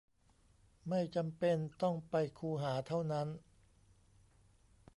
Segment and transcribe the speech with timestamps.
[0.89, 3.27] ไม่จำเป็นต้องไปคูหาเท่านั้น